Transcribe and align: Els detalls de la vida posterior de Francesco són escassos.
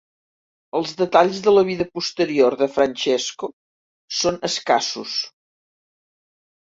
Els 0.79 0.93
detalls 1.01 1.41
de 1.47 1.51
la 1.55 1.63
vida 1.67 1.87
posterior 1.99 2.57
de 2.63 2.69
Francesco 2.77 3.53
són 4.21 4.41
escassos. 4.51 5.19